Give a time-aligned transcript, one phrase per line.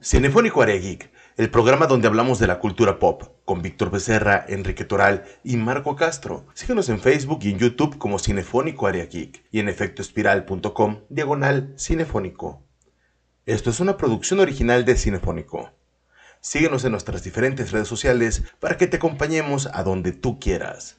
[0.00, 4.84] Cinefónico Área Geek, el programa donde hablamos de la cultura pop, con Víctor Becerra, Enrique
[4.84, 6.46] Toral y Marco Castro.
[6.54, 12.62] Síguenos en Facebook y en YouTube como Cinefónico Área Geek y en efectoespiral.com, diagonal cinefónico.
[13.44, 15.70] Esto es una producción original de Cinefónico.
[16.40, 20.98] Síguenos en nuestras diferentes redes sociales para que te acompañemos a donde tú quieras.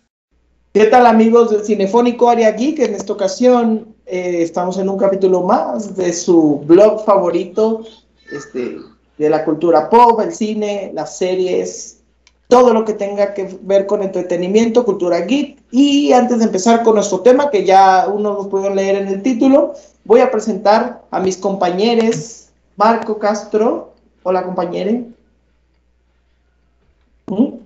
[0.74, 2.80] ¿Qué tal amigos del Cinefónico Área Geek?
[2.80, 7.86] En esta ocasión eh, estamos en un capítulo más de su blog favorito,
[8.32, 8.80] este,
[9.18, 12.00] de la cultura pop, el cine, las series,
[12.48, 15.60] todo lo que tenga que ver con entretenimiento, cultura geek.
[15.72, 19.22] Y antes de empezar con nuestro tema, que ya uno lo pueden leer en el
[19.22, 19.74] título,
[20.04, 23.94] voy a presentar a mis compañeros, Marco Castro.
[24.24, 25.04] Hola, compañero.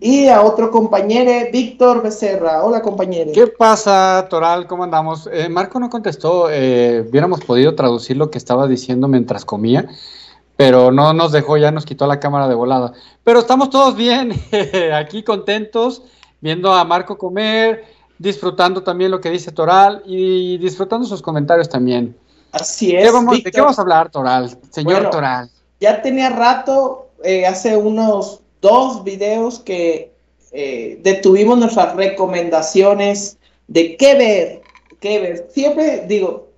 [0.01, 2.65] Y a otro compañero, Víctor Becerra.
[2.65, 3.31] Hola, compañero.
[3.33, 4.67] ¿Qué pasa, Toral?
[4.67, 5.29] ¿Cómo andamos?
[5.31, 6.49] Eh, Marco no contestó.
[6.51, 9.87] Eh, hubiéramos podido traducir lo que estaba diciendo mientras comía
[10.55, 12.93] pero no nos dejó, ya nos quitó la cámara de volada.
[13.23, 14.33] Pero estamos todos bien,
[14.93, 16.03] aquí contentos,
[16.41, 17.85] viendo a Marco comer,
[18.17, 22.15] disfrutando también lo que dice Toral y disfrutando sus comentarios también.
[22.51, 23.11] Así es.
[23.43, 24.57] ¿De qué vamos a hablar, Toral?
[24.69, 25.49] Señor Toral.
[25.79, 30.13] Ya tenía rato, eh, hace unos dos videos que
[30.51, 34.61] eh, detuvimos nuestras recomendaciones de qué ver,
[34.99, 35.49] qué ver.
[35.51, 36.49] Siempre digo,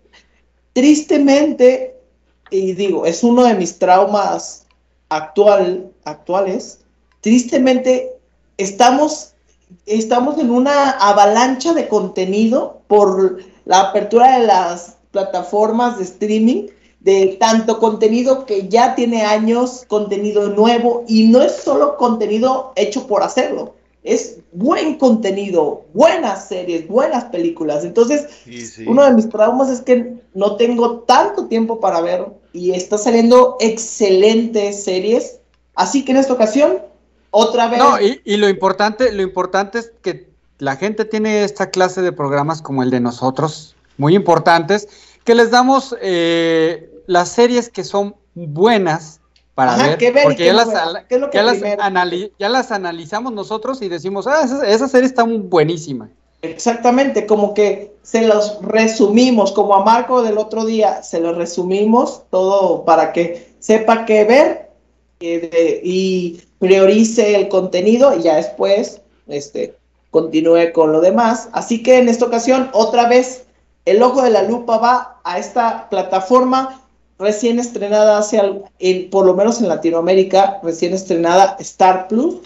[0.74, 1.95] tristemente
[2.50, 4.66] y digo, es uno de mis traumas
[5.10, 6.80] actual, actuales.
[7.22, 8.12] Tristemente,
[8.58, 9.34] estamos,
[9.86, 16.68] estamos en una avalancha de contenido por la apertura de las plataformas de streaming,
[17.00, 23.08] de tanto contenido que ya tiene años, contenido nuevo, y no es solo contenido hecho
[23.08, 23.75] por hacerlo,
[24.06, 27.84] es buen contenido, buenas series, buenas películas.
[27.84, 28.28] Entonces,
[28.86, 33.58] uno de mis traumas es que no tengo tanto tiempo para ver y está saliendo
[33.60, 35.40] excelentes series.
[35.74, 36.78] Así que en esta ocasión,
[37.32, 37.80] otra vez.
[37.80, 42.62] No, y, lo importante, lo importante es que la gente tiene esta clase de programas
[42.62, 44.88] como el de nosotros, muy importantes,
[45.24, 49.20] que les damos eh, las series que son buenas
[49.56, 50.54] para ver, porque ya,
[52.50, 56.10] las, analizamos nosotros y decimos, ah, esa, serie está muy buenísima.
[56.42, 62.24] Exactamente, como que se los resumimos, como a Marco del otro día, se los resumimos
[62.30, 64.70] todo para que sepa qué ver
[65.22, 69.74] eh, y priorice el contenido y ya después este,
[70.12, 71.48] continúe con lo demás.
[71.54, 73.46] Así que en esta ocasión, otra vez,
[73.86, 76.82] el ojo de la lupa va a esta plataforma
[77.18, 78.44] recién estrenada hacia,
[79.12, 82.42] por lo menos en Latinoamérica, recién estrenada Star Plus,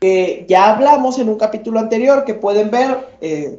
[0.00, 3.58] que ya hablamos en un capítulo anterior que pueden ver, eh,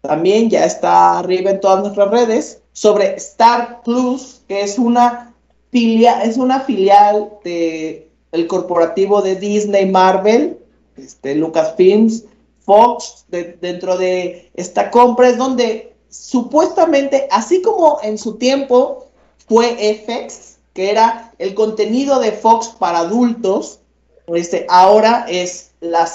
[0.00, 5.34] también ya está arriba en todas nuestras redes, sobre Star Plus, que es una,
[5.70, 10.58] filia, es una filial de el corporativo de Disney Marvel,
[10.96, 12.24] este, Lucasfilms,
[12.60, 19.07] Fox, dentro de esta compra es donde supuestamente, así como en su tiempo
[19.48, 19.76] fue
[20.06, 23.80] FX, que era el contenido de Fox para adultos.
[24.28, 26.08] Este, ahora es la,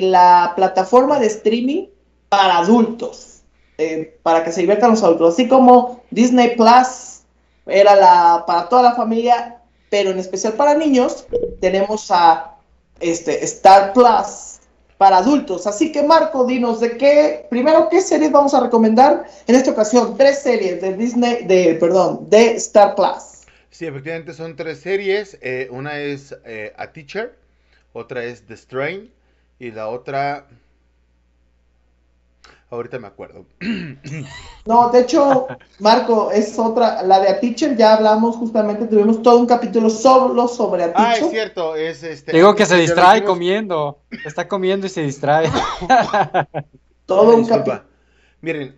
[0.00, 1.86] la plataforma de streaming
[2.28, 3.42] para adultos,
[3.78, 5.34] eh, para que se diviertan los adultos.
[5.34, 7.20] Así como Disney Plus
[7.66, 11.26] era la, para toda la familia, pero en especial para niños,
[11.60, 12.56] tenemos a
[13.00, 14.59] este, Star Plus
[15.00, 15.66] para adultos.
[15.66, 19.24] Así que Marco, dinos de qué, primero, qué series vamos a recomendar.
[19.46, 23.46] En esta ocasión, tres series de Disney, de, perdón, de Star Plus.
[23.70, 25.38] Sí, efectivamente son tres series.
[25.40, 27.34] Eh, una es eh, A Teacher,
[27.94, 29.10] otra es The Strain
[29.58, 30.46] y la otra
[32.70, 33.46] Ahorita me acuerdo.
[34.64, 35.48] No, de hecho,
[35.80, 40.46] Marco, es otra, la de A Teacher, ya hablamos justamente, tuvimos todo un capítulo solo
[40.46, 42.32] sobre A Ah, es cierto, es este.
[42.32, 45.50] Digo que se distrae comiendo, está comiendo y se distrae.
[47.06, 47.82] todo un capítulo.
[48.40, 48.76] Miren,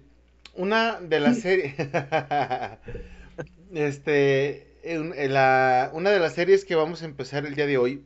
[0.55, 1.75] una de las series,
[3.75, 8.03] este, la, una de las series que vamos a empezar el día de hoy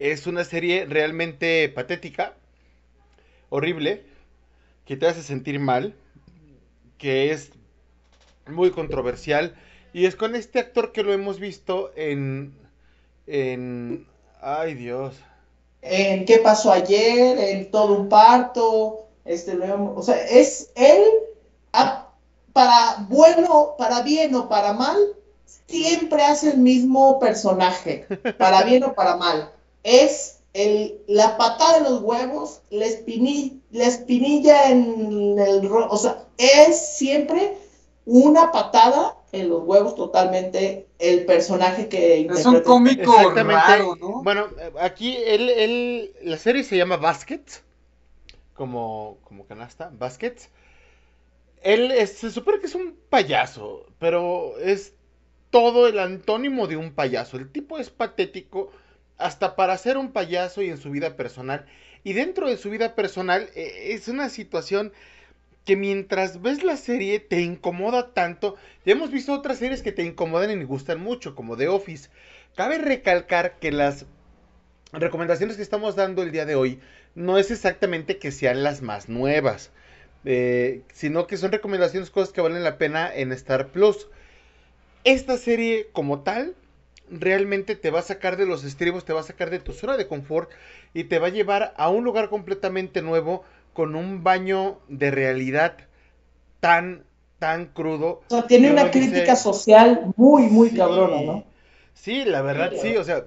[0.00, 2.34] es una serie realmente patética,
[3.50, 4.07] horrible
[4.88, 5.94] que te hace sentir mal,
[6.96, 7.50] que es
[8.46, 9.54] muy controversial,
[9.92, 12.54] y es con este actor que lo hemos visto en...
[13.26, 14.06] en
[14.40, 15.14] ay Dios.
[15.82, 21.02] En qué pasó ayer, en todo un parto, este, o sea, es él,
[22.54, 24.96] para bueno, para bien o para mal,
[25.66, 28.06] siempre hace el mismo personaje,
[28.38, 29.52] para bien o para mal.
[29.82, 32.86] Es el, la patada de los huevos, la,
[33.70, 35.68] la espinilla en el...
[35.72, 37.56] O sea, es siempre
[38.04, 44.22] una patada en los huevos totalmente el personaje que Es un cómico raro, ¿no?
[44.22, 44.46] Bueno,
[44.80, 47.42] aquí él, él, la serie se llama Basket,
[48.54, 50.50] como, como canasta, Baskets.
[51.62, 54.94] Él es- se supone que es un payaso, pero es
[55.50, 57.36] todo el antónimo de un payaso.
[57.36, 58.70] El tipo es patético
[59.18, 61.66] hasta para ser un payaso y en su vida personal.
[62.08, 64.94] Y dentro de su vida personal eh, es una situación
[65.66, 68.56] que mientras ves la serie te incomoda tanto.
[68.86, 72.08] Ya hemos visto otras series que te incomodan y gustan mucho, como The Office.
[72.56, 74.06] Cabe recalcar que las
[74.90, 76.80] recomendaciones que estamos dando el día de hoy
[77.14, 79.70] no es exactamente que sean las más nuevas,
[80.24, 84.08] eh, sino que son recomendaciones, cosas que valen la pena en Star Plus.
[85.04, 86.54] Esta serie como tal
[87.10, 89.96] realmente te va a sacar de los estribos, te va a sacar de tu zona
[89.96, 90.50] de confort
[90.94, 95.76] y te va a llevar a un lugar completamente nuevo con un baño de realidad
[96.60, 97.04] tan,
[97.38, 98.22] tan crudo.
[98.26, 101.44] O sea, tiene una dice, crítica social muy, muy Sí, cabrona, ¿no?
[101.94, 103.26] Sí, la verdad Sí, sí, o sea,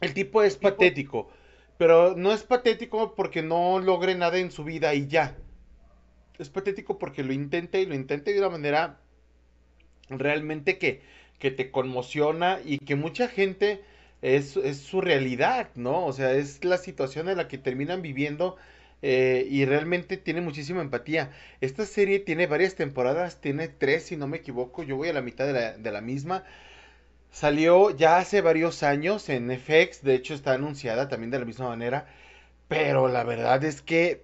[0.00, 1.30] el tipo es patético,
[1.78, 5.36] pero no es patético porque no logre nada en su vida y ya.
[6.38, 8.98] Es patético porque lo intenta y lo intenta de una manera
[10.08, 11.02] realmente que,
[11.40, 13.82] que te conmociona y que mucha gente
[14.22, 16.06] es, es su realidad, ¿no?
[16.06, 18.56] O sea, es la situación en la que terminan viviendo
[19.02, 21.32] eh, y realmente tiene muchísima empatía.
[21.60, 25.22] Esta serie tiene varias temporadas, tiene tres si no me equivoco, yo voy a la
[25.22, 26.44] mitad de la, de la misma.
[27.30, 31.68] Salió ya hace varios años en FX, de hecho está anunciada también de la misma
[31.68, 32.06] manera,
[32.68, 34.22] pero la verdad es que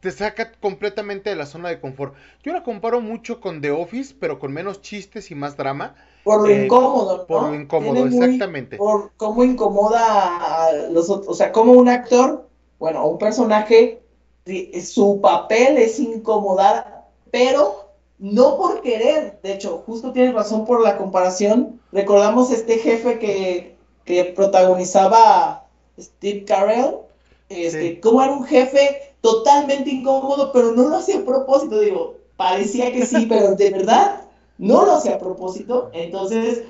[0.00, 2.14] te saca completamente de la zona de confort.
[2.42, 5.94] Yo la comparo mucho con The Office, pero con menos chistes y más drama.
[6.24, 7.26] Por lo Eh, incómodo, ¿no?
[7.26, 8.76] Por lo incómodo, Tiene muy- exactamente.
[8.76, 11.28] Por cómo incomoda a los otros.
[11.28, 12.48] O sea, como un actor,
[12.78, 14.02] bueno, un personaje,
[14.82, 19.38] su papel es incomodar, pero no por querer.
[19.42, 21.80] De hecho, justo tienes razón por la comparación.
[21.92, 25.64] Recordamos este jefe que, que protagonizaba
[25.98, 26.96] Steve Carell.
[27.48, 28.00] Este, Sí.
[28.00, 31.80] Como era un jefe totalmente incómodo, pero no lo hacía a propósito.
[31.80, 34.22] Digo, parecía que sí, pero de verdad
[34.58, 35.90] no lo hacía a propósito.
[35.92, 36.64] Entonces,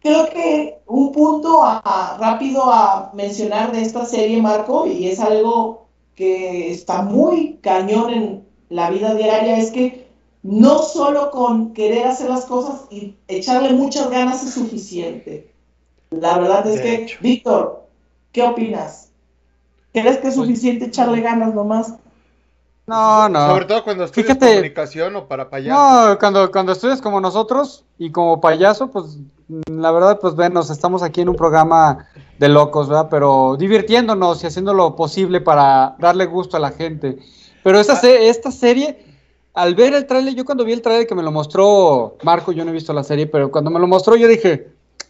[0.00, 5.20] creo que un punto a- a- rápido a mencionar de esta serie, Marco, y es
[5.20, 10.08] algo que está muy cañón en la vida diaria, es que
[10.42, 15.52] no solo con querer hacer las cosas y echarle muchas ganas es suficiente.
[16.10, 17.18] La verdad es De que, hecho.
[17.22, 17.86] Víctor,
[18.32, 19.07] ¿qué opinas?
[20.02, 21.94] ¿Crees que es Pues- suficiente echarle ganas nomás?
[22.86, 23.48] No, no.
[23.48, 26.08] Sobre todo cuando estudias Fíjate- comunicación o para payaso.
[26.08, 29.18] No, cuando, cuando estudias como nosotros y como payaso, pues
[29.48, 32.06] mm, la verdad, pues venos, estamos aquí en un programa
[32.38, 33.08] de locos, ¿verdad?
[33.10, 37.18] Pero divirtiéndonos y haciendo lo posible para darle gusto a la gente.
[37.62, 39.04] Pero esta, esta serie,
[39.52, 42.64] al ver el tráiler, yo cuando vi el tráiler que me lo mostró Marco, yo
[42.64, 44.68] no he visto la serie, pero cuando me lo mostró yo dije,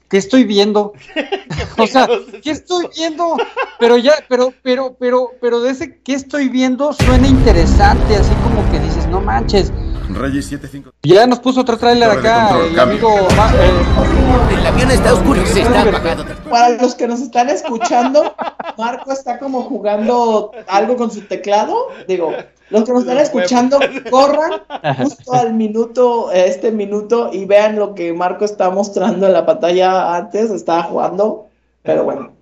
[0.08, 0.92] ¿qué estoy viendo?
[1.78, 2.08] o sea,
[2.42, 3.36] ¿qué estoy viendo?
[3.78, 6.92] Pero ya, pero, pero, pero, pero de ese ¿qué estoy viendo?
[6.92, 9.72] suena interesante, así como que dices, no manches.
[10.14, 10.90] Reyes 75.
[11.02, 15.46] Ya nos puso otro de acá, control, el amigo eh, El avión está oscuro y
[15.46, 16.24] se está apagando.
[16.48, 18.34] Para los que nos están escuchando,
[18.76, 21.88] Marco está como jugando algo con su teclado.
[22.06, 22.32] Digo,
[22.70, 23.78] los que nos están escuchando,
[24.10, 24.62] corran
[24.98, 29.46] justo al minuto, eh, este minuto, y vean lo que Marco está mostrando en la
[29.46, 30.50] pantalla antes.
[30.50, 31.48] Estaba jugando,
[31.82, 32.32] pero bueno.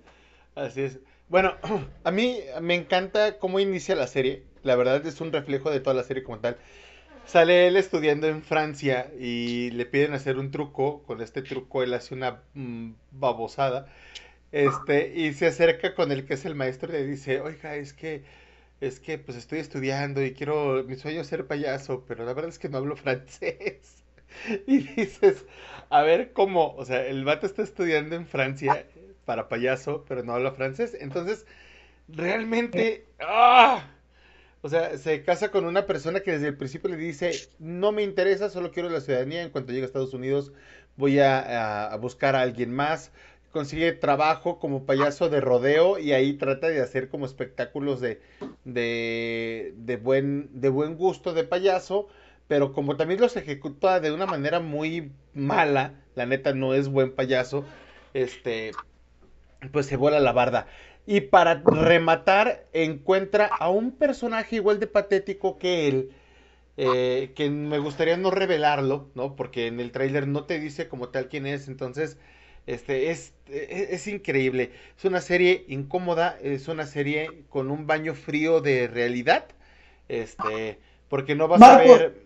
[0.55, 0.99] Así es.
[1.29, 1.53] Bueno,
[2.03, 4.43] a mí me encanta cómo inicia la serie.
[4.63, 6.57] La verdad es un reflejo de toda la serie como tal.
[7.27, 11.03] Sale él estudiando en Francia y le piden hacer un truco.
[11.03, 13.87] Con este truco él hace una mm, babosada.
[14.53, 17.91] Este, y se acerca con el que es el maestro y le dice, oiga, es
[17.93, 18.23] que,
[18.79, 22.49] es que pues estoy estudiando y quiero, mi sueño es ser payaso, pero la verdad
[22.49, 24.03] es que no hablo francés.
[24.65, 25.45] Y dices,
[25.89, 28.85] a ver cómo, o sea, el vato está estudiando en Francia
[29.25, 30.95] para payaso, pero no habla francés.
[30.99, 31.45] Entonces,
[32.07, 33.96] realmente, ¡ah!
[34.61, 38.03] O sea, se casa con una persona que desde el principio le dice, no me
[38.03, 39.43] interesa, solo quiero la ciudadanía.
[39.43, 40.51] En cuanto llegue a Estados Unidos,
[40.95, 43.11] voy a, buscar a alguien más.
[43.51, 48.21] Consigue trabajo como payaso de rodeo y ahí trata de hacer como espectáculos de,
[48.65, 52.07] de, de buen, de buen gusto de payaso,
[52.47, 57.13] pero como también los ejecuta de una manera muy mala, la neta no es buen
[57.13, 57.63] payaso,
[58.13, 58.71] este,
[59.71, 60.67] pues se vuela la barda.
[61.09, 66.11] Y para rematar, encuentra a un personaje igual de patético que él,
[66.75, 69.37] eh, que me gustaría no revelarlo, ¿no?
[69.37, 72.17] Porque en el tráiler no te dice como tal quién es, entonces,
[72.65, 74.73] este, es, es, es increíble.
[74.97, 79.45] Es una serie incómoda, es una serie con un baño frío de realidad,
[80.09, 82.21] este, porque no vas a ver...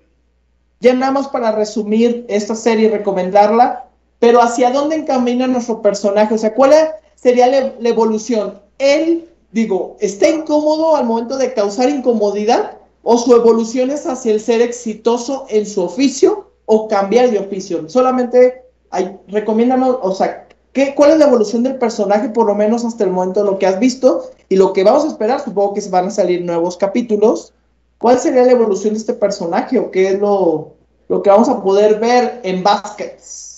[0.80, 3.86] ya nada más para resumir esta serie y recomendarla,
[4.18, 6.74] pero hacia dónde encamina nuestro personaje, o sea, cuál
[7.14, 8.60] sería la, la evolución.
[8.82, 14.42] Él, digo, está incómodo al momento de causar incomodidad o su evolución es hacia el
[14.42, 17.88] ser exitoso en su oficio o cambiar de oficio.
[17.90, 22.86] Solamente hay, recomiéndanos, o sea, ¿qué, ¿cuál es la evolución del personaje, por lo menos
[22.86, 25.44] hasta el momento, lo que has visto y lo que vamos a esperar?
[25.44, 27.54] Supongo que van a salir nuevos capítulos.
[27.98, 30.74] ¿Cuál sería la evolución de este personaje o qué es lo,
[31.08, 33.51] lo que vamos a poder ver en Baskets?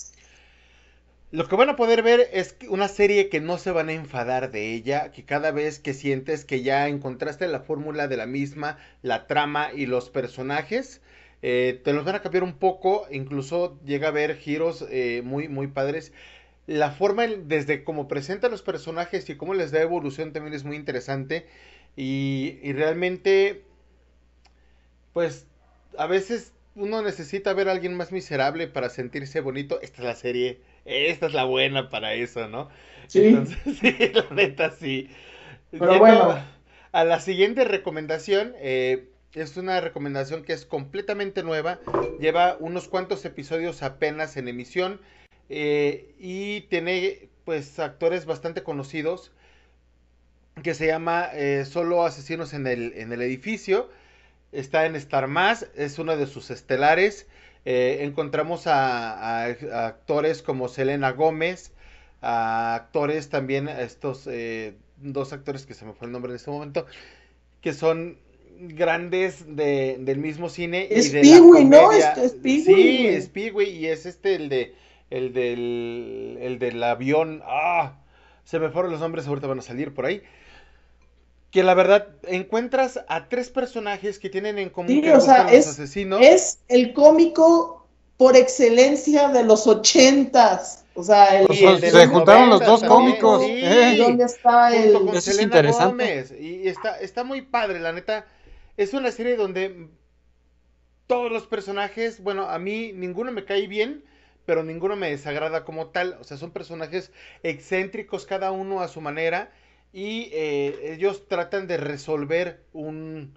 [1.34, 4.52] Lo que van a poder ver es una serie que no se van a enfadar
[4.52, 8.78] de ella, que cada vez que sientes que ya encontraste la fórmula de la misma,
[9.02, 11.00] la trama y los personajes,
[11.42, 15.48] eh, te los van a cambiar un poco, incluso llega a haber giros eh, muy,
[15.48, 16.12] muy padres.
[16.68, 20.76] La forma desde cómo presenta los personajes y cómo les da evolución también es muy
[20.76, 21.48] interesante.
[21.96, 23.64] Y, y realmente,
[25.12, 25.48] pues,
[25.98, 29.80] a veces uno necesita ver a alguien más miserable para sentirse bonito.
[29.80, 32.68] Esta es la serie esta es la buena para eso, ¿no?
[33.06, 33.26] Sí.
[33.26, 35.10] Entonces, sí, la neta sí.
[35.70, 36.44] Pero Yendo bueno.
[36.92, 41.80] A la siguiente recomendación, eh, es una recomendación que es completamente nueva,
[42.20, 45.00] lleva unos cuantos episodios apenas en emisión
[45.48, 49.32] eh, y tiene pues actores bastante conocidos
[50.62, 53.90] que se llama eh, Solo Asesinos en el, en el Edificio.
[54.52, 57.26] Está en Star Más, es uno de sus estelares.
[57.64, 61.72] Eh, encontramos a, a- a actores como Selena Gómez,
[62.20, 66.36] a actores también, a estos eh, dos actores que se me fue el nombre en
[66.36, 66.86] este momento,
[67.60, 68.18] que son
[68.60, 71.92] grandes de- del mismo cine Es y de la ¿no?
[71.92, 72.04] Es-
[73.08, 74.74] es Sí, Peewee y es este el de
[75.10, 77.42] el del el del avión.
[77.44, 77.96] Ah,
[78.44, 80.22] se me fueron los nombres, ahorita van a salir por ahí.
[81.54, 85.44] Que la verdad encuentras a tres personajes que tienen en común Sí, que o sea,
[85.44, 86.20] buscan a los es- asesinos.
[86.20, 90.84] Es el cómico por excelencia de los ochentas.
[90.96, 93.42] O sea, el, Pues, el de se juntaron los 90 dos también, cómicos.
[93.44, 93.52] sí.
[93.52, 93.92] ¿eh?
[93.94, 94.96] ¿Y dónde está el...?
[94.96, 95.86] Eso es Selena interesante.
[96.04, 96.34] Gómez.
[96.40, 98.26] Y está, está muy padre, la neta.
[98.76, 99.88] Es una serie donde
[101.06, 104.04] todos los personajes, bueno, a mí ninguno me cae bien,
[104.46, 106.16] pero ninguno me desagrada como tal.
[106.20, 109.52] O sea, son personajes excéntricos cada uno a su manera
[109.94, 113.32] y eh, ellos tratan de resolver un,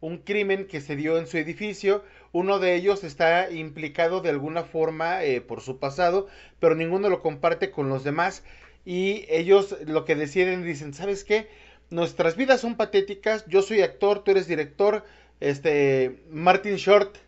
[0.00, 2.02] un crimen que se dio en su edificio.
[2.32, 6.26] Uno de ellos está implicado de alguna forma eh, por su pasado,
[6.58, 8.42] pero ninguno lo comparte con los demás.
[8.84, 11.46] Y ellos lo que deciden dicen, ¿sabes qué?
[11.90, 13.46] Nuestras vidas son patéticas.
[13.46, 15.04] Yo soy actor, tú eres director.
[15.38, 17.18] Este, Martin Short.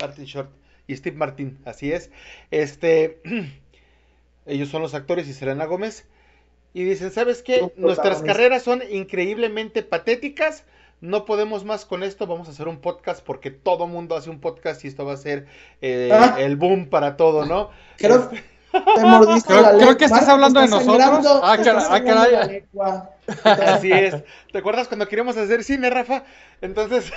[0.00, 0.50] Martin Short
[0.86, 2.12] y Steve Martin, así es.
[2.52, 3.20] Este,
[4.46, 6.06] ellos son los actores y Selena Gómez.
[6.78, 7.58] Y dicen, ¿sabes qué?
[7.60, 10.62] Los Nuestras carreras son increíblemente patéticas.
[11.00, 12.28] No podemos más con esto.
[12.28, 15.16] Vamos a hacer un podcast porque todo mundo hace un podcast y esto va a
[15.16, 15.46] ser
[15.82, 16.36] eh, Ah.
[16.38, 17.70] el boom para todo, ¿no?
[17.96, 18.36] Creo que
[18.70, 21.26] te mordiste Creo- la creo que estás hablando de nosotros.
[21.42, 21.56] Ah,
[21.90, 22.62] ah, caray.
[23.44, 24.14] Así es.
[24.52, 26.22] ¿Te acuerdas cuando queríamos hacer cine, Rafa?
[26.60, 27.10] Entonces,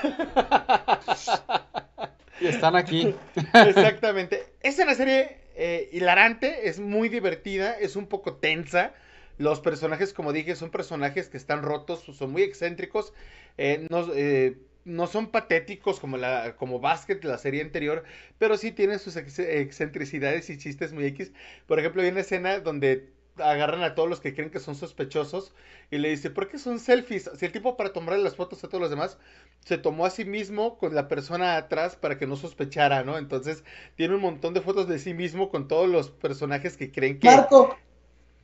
[2.39, 3.13] Y están aquí.
[3.53, 4.43] exactamente.
[4.61, 8.93] Es una serie eh, hilarante, es muy divertida, es un poco tensa.
[9.37, 13.13] Los personajes, como dije, son personajes que están rotos, son muy excéntricos.
[13.57, 18.03] eh, no, eh, no son patéticos como la como Basket, la serie anterior,
[18.39, 21.31] pero sí tienen sus ex- excentricidades y chistes muy X.
[21.67, 25.53] Por ejemplo, hay una escena donde agarran a todos los que creen que son sospechosos
[25.89, 27.29] y le dice, ¿por qué son selfies?
[27.37, 29.17] Si el tipo para tomarle las fotos a todos los demás
[29.61, 33.17] se tomó a sí mismo con la persona atrás para que no sospechara, ¿no?
[33.17, 33.63] Entonces
[33.95, 37.29] tiene un montón de fotos de sí mismo con todos los personajes que creen que...
[37.29, 37.75] Marco,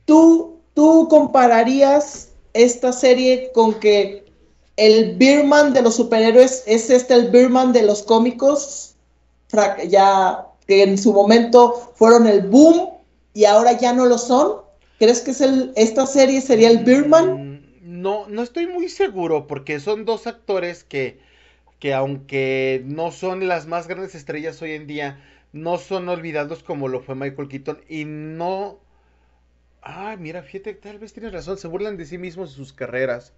[0.04, 4.24] ¿tú, ¿tú compararías esta serie con que
[4.76, 8.94] el Birman de los superhéroes es este el Birman de los cómicos?
[9.88, 12.90] Ya que en su momento fueron el boom
[13.34, 14.58] y ahora ya no lo son.
[15.00, 15.32] ¿Crees que
[15.74, 17.56] esta serie sería el Birman?
[17.56, 21.18] Mm, No, no estoy muy seguro porque son dos actores que,
[21.80, 25.20] que aunque no son las más grandes estrellas hoy en día,
[25.52, 28.78] no son olvidados como lo fue Michael Keaton y no...
[29.90, 33.32] Ah, mira, fíjate, tal vez tienes razón, se burlan de sí mismos y sus carreras.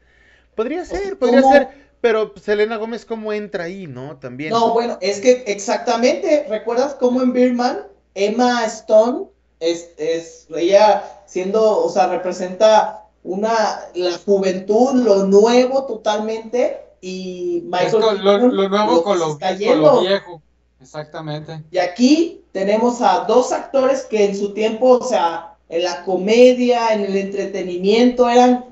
[0.57, 1.54] Podría ser, podría ¿cómo?
[1.54, 1.69] ser,
[2.00, 4.16] pero Selena Gómez cómo entra ahí, ¿no?
[4.16, 4.50] También.
[4.50, 9.26] No, bueno, es que exactamente, ¿recuerdas cómo en Birman Emma Stone
[9.61, 18.02] es, es ella siendo, o sea, representa una, la juventud, lo nuevo totalmente, y Michael
[18.02, 20.42] con lo, lo nuevo lo con lo, con lo viejo.
[20.80, 21.62] Exactamente.
[21.71, 26.92] Y aquí tenemos a dos actores que en su tiempo, o sea, en la comedia,
[26.92, 28.66] en el entretenimiento, eran,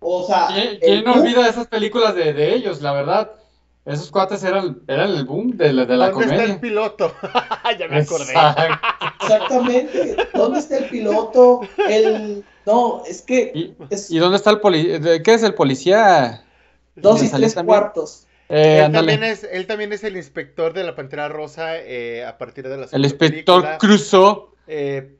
[0.00, 0.48] o sea,
[0.80, 3.32] ¿Quién, no olvida esas películas de, de ellos, la verdad?
[3.84, 6.60] Esos cuates eran, eran el boom de la, de la ¿Dónde está el comedia.
[6.60, 7.12] piloto?
[7.78, 8.34] ya me acordé.
[9.20, 10.16] Exactamente.
[10.34, 11.60] ¿Dónde está el piloto?
[11.88, 12.44] El.
[12.64, 15.22] No, es que ¿Y, es y dónde está el policía?
[15.22, 16.44] ¿Qué es el policía?
[16.96, 17.78] dos y tres también?
[17.78, 18.26] cuartos.
[18.48, 22.38] Eh, él, también es, él también es el inspector de la Pantera Rosa eh, a
[22.38, 23.78] partir de la El inspector.
[23.78, 24.46] Crusoe.
[24.66, 25.15] Eh,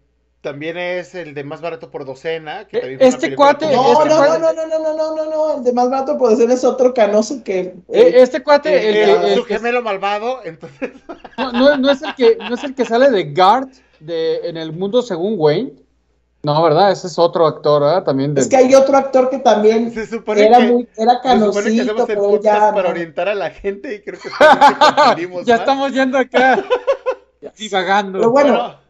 [0.46, 2.66] también es el de más barato por docena.
[2.68, 5.24] Que Eh, también este cuate- No, este no, cuate- no, no, no, no, no, no,
[5.30, 5.56] no.
[5.58, 7.74] El de más barato por ser es otro canoso que.
[7.92, 10.92] Eh, este cuate, Eh, el, que- el su gemelo malvado, entonces
[11.38, 14.56] no, no- no es el que, no es el que sale de Guard de, en
[14.56, 15.72] el mundo según Wayne.
[16.44, 16.92] No, ¿verdad?
[16.92, 18.04] Ese es otro actor, ¿verdad?
[18.04, 18.40] También de...
[18.42, 21.70] Es que hay otro actor que también se supone era que muy, era se supone
[21.74, 22.70] que el pero ya.
[22.72, 22.90] para no.
[22.90, 24.28] orientar a la gente y creo que
[25.44, 26.62] ya estamos yendo acá.
[27.58, 28.18] divagando.
[28.20, 28.85] Pero bueno,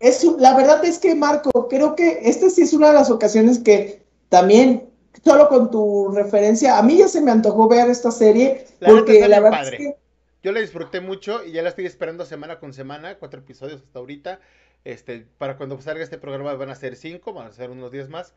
[0.00, 3.58] es, la verdad es que Marco, creo que esta sí es una de las ocasiones
[3.58, 4.88] que también,
[5.24, 9.28] solo con tu referencia, a mí ya se me antojó ver esta serie, La porque
[9.28, 9.76] la verdad padre.
[9.76, 9.96] es que
[10.42, 13.98] Yo la disfruté mucho y ya la estoy esperando semana con semana, cuatro episodios hasta
[13.98, 14.40] ahorita.
[14.84, 18.08] Este, para cuando salga este programa van a ser cinco, van a ser unos días
[18.08, 18.32] más.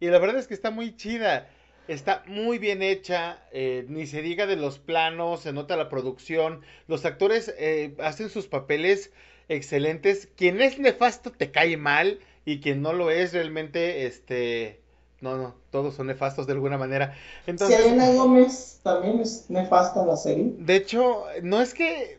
[0.00, 1.48] Y la verdad es que está muy chida.
[1.86, 6.62] Está muy bien hecha, eh, ni se diga de los planos, se nota la producción,
[6.88, 9.12] los actores eh, hacen sus papeles
[9.48, 10.28] excelentes.
[10.36, 14.80] Quien es nefasto te cae mal y quien no lo es realmente, este,
[15.20, 17.14] no, no, todos son nefastos de alguna manera.
[17.46, 20.52] Entonces, Selena Gómez también es nefasta en la serie.
[20.58, 22.18] de hecho, no es que...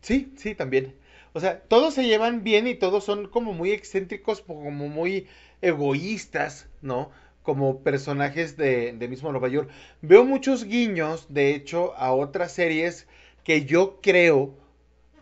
[0.00, 0.94] Sí, sí, también.
[1.32, 5.26] O sea, todos se llevan bien y todos son como muy excéntricos, como muy
[5.60, 7.10] egoístas, ¿no?
[7.42, 9.68] Como personajes de, de mismo Nueva York.
[10.00, 13.06] Veo muchos guiños, de hecho, a otras series
[13.44, 14.54] que yo creo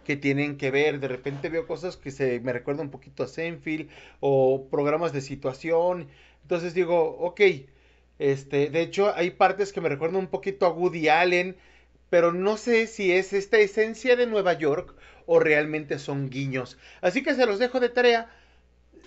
[0.05, 1.01] que tienen que ver.
[1.01, 3.89] De repente veo cosas que se me recuerdan un poquito a Seinfeld
[4.21, 6.09] o programas de situación.
[6.43, 7.41] Entonces digo, ok,
[8.19, 11.57] este, de hecho hay partes que me recuerdan un poquito a Woody Allen,
[12.11, 14.95] pero no sé si es esta esencia de Nueva York
[15.27, 16.79] o realmente son guiños.
[17.01, 18.31] Así que se los dejo de tarea.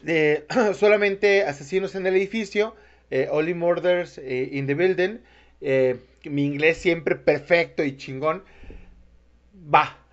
[0.06, 2.76] Eh, solamente asesinos en el edificio,
[3.10, 5.20] eh, Only Murders eh, in the Building.
[5.62, 8.44] eh, mi inglés siempre perfecto y chingón.
[9.74, 10.07] Va.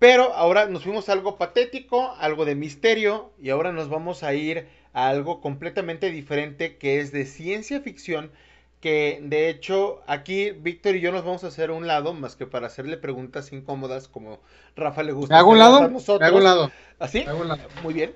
[0.00, 4.32] Pero ahora nos fuimos a algo patético, algo de misterio, y ahora nos vamos a
[4.32, 8.32] ir a algo completamente diferente que es de ciencia ficción.
[8.80, 12.34] Que de hecho aquí Víctor y yo nos vamos a hacer a un lado, más
[12.34, 14.40] que para hacerle preguntas incómodas como
[14.74, 15.34] Rafa le gusta.
[15.34, 15.76] ¿Me hago un lado?
[15.76, 16.20] a nosotros.
[16.20, 16.72] Me hago un lado.
[16.98, 17.20] ¿Así?
[17.20, 17.68] Me hago un lado.
[17.82, 18.14] Muy bien.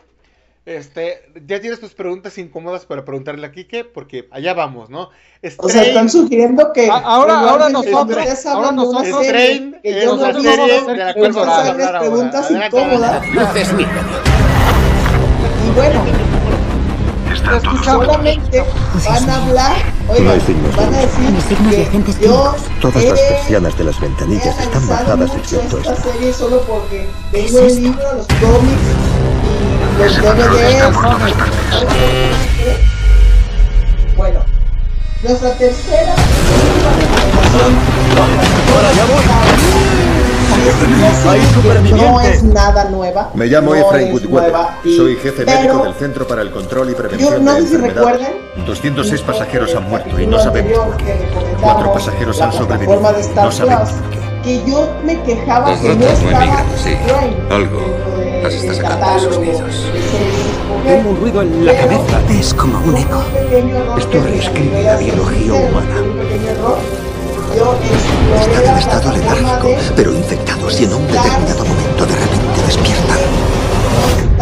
[0.67, 5.11] Este, ya tienes tus preguntas incómodas para preguntarle a Kike, porque allá vamos, ¿no?
[5.59, 6.89] O sea, están sugiriendo que.
[6.91, 10.97] Ah, ahora- ahora nosotros- ahora una nosotros- serie Strain que yo la no serie de
[10.97, 13.23] la me cual vamos a hablar preguntas incómodas.
[15.67, 16.05] Y bueno,
[17.85, 18.65] solamente
[19.07, 19.77] van a hablar,
[20.09, 21.77] oigan, No hay signos van a de- decir de
[22.15, 22.55] que yo.
[22.81, 28.27] Todas las he- persianas de las ventanillas están bajadas excepto esta serie solo porque los
[28.41, 28.81] cómics
[29.43, 29.54] y
[29.99, 30.85] los DVDs.
[34.17, 34.41] Bueno,
[35.23, 36.15] nuestra tercera
[41.97, 43.31] no es nada nueva.
[43.35, 44.09] Me llamo no Efraín
[44.85, 47.61] y- Soy jefe pero médico del Centro para el Control y Yo Prevención no de
[47.63, 48.19] sé si Enfermedades.
[48.21, 51.29] recuerdan 206 el pasajeros han muerto y no sabemos por que qué.
[51.61, 53.01] Cuatro pasajeros han sobrevivido.
[53.37, 54.19] No sabemos por qué.
[54.45, 56.97] Que yo me quejaba Las que no estaba emigran, sí.
[57.51, 57.81] Algo
[58.45, 59.87] las está sacando de sus nidos.
[60.87, 62.21] Tengo un ruido en la pero cabeza.
[62.31, 63.23] Es como un eco.
[63.99, 65.97] Esto reescribe la biología humana.
[68.41, 73.54] Están en estado letárgico, pero infectados y en un determinado momento de repente despiertan.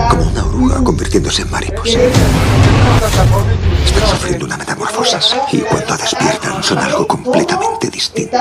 [0.09, 1.99] Como una oruga convirtiéndose en mariposa.
[3.85, 8.39] Están sufriendo una metamorfosis y cuando despiertan son algo completamente distinto.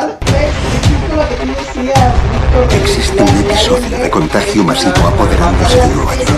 [2.71, 6.31] Existe un episodio de contagio masivo apoderándose de Nueva York.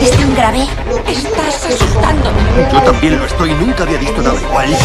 [0.00, 0.66] ¿Es tan grave?
[1.08, 2.30] Estás asustando.
[2.72, 4.76] Yo también lo estoy, nunca había visto nada igual.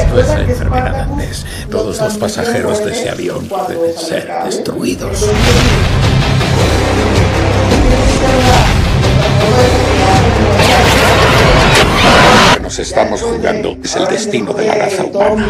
[0.00, 1.46] Andés.
[1.68, 5.22] lo Todos los pasajeros de ese avión pueden ser destruidos.
[12.48, 15.46] Lo que nos estamos jugando es el destino de la raza humana.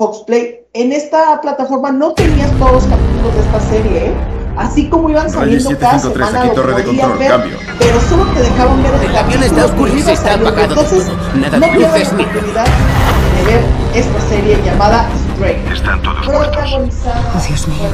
[0.00, 4.14] Tener Fox Play, en esta plataforma no tenías todos los capítulos de esta serie, ¿eh?
[4.56, 7.56] Así como iban saliendo cada 753, semana, aquí lo torre de control, ver, cambio.
[7.78, 11.06] pero solo te dejaban ver El avión está oscuro y se está apagando Entonces.
[11.34, 13.60] Nada no de pierdas luces la ni- oportunidad de ver
[13.94, 15.62] esta serie llamada Stray.
[15.72, 16.56] Están todos muertos.
[16.56, 17.88] Protagonizada, Oh, Dios mío.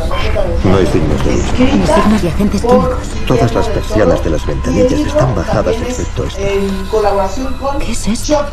[0.65, 1.31] no hay signos de
[1.77, 2.97] Ni signos de agentes químicos.
[3.27, 6.41] Todas las persianas de las ventanillas están bajadas excepto esta.
[6.41, 8.45] En colaboración con ¿Qué es esto?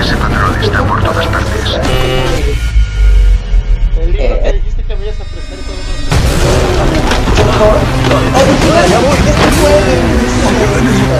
[0.00, 1.80] Ese patrón está por todas partes.
[4.00, 5.62] El libro Eh, que dijiste que me ibas a prestar y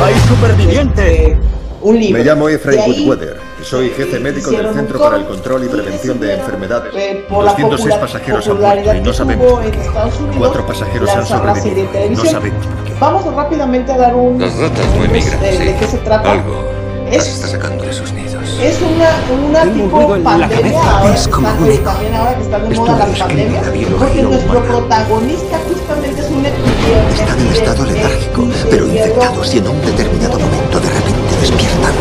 [0.04, 1.26] ¡Hay superviviente!
[1.32, 1.36] eh,
[1.82, 2.18] un libro.
[2.18, 5.66] Me llamo Efraín Woodweather y soy jefe eh, médico del Centro para el Control y
[5.66, 6.92] y Prevención de Enfermedades.
[6.96, 9.78] eh, por la 206 popula- pasajeros han muerto y no sabemos por qué.
[10.38, 11.84] Cuatro pasajeros han sobrevivido.
[11.84, 12.26] No televisión.
[12.32, 12.94] sabemos por qué.
[13.00, 15.64] Vamos rápidamente a dar un Las ratas muy migran, de, sí.
[15.64, 16.32] de qué se trata.
[16.32, 16.64] Algo
[17.10, 18.33] Es- las está sacando de sus nidos.
[18.62, 19.10] Es una,
[19.48, 20.98] una Tengo un tipo ruido en la pandemia cabeza.
[20.98, 21.84] ahora Es que como están, un eco.
[21.84, 24.68] también ahora que están de Esto moda las describe pandemias, la biología porque nuestro humana.
[24.68, 27.14] protagonista justamente es un epidemio.
[27.14, 31.94] Están en estado letárgico, pero infectados y en un determinado momento de repente despiertan.